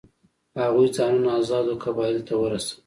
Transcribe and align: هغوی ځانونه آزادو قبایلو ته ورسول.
هغوی 0.61 0.87
ځانونه 0.97 1.29
آزادو 1.39 1.79
قبایلو 1.83 2.23
ته 2.27 2.33
ورسول. 2.41 2.77